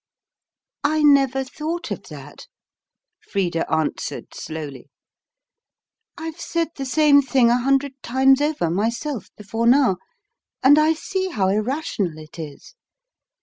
[0.83, 2.47] "I never thought of that,"
[3.19, 4.89] Frida answered slowly.
[6.17, 9.97] "I've said the same thing a hundred times over myself before now;
[10.63, 12.73] and I see how irrational it is.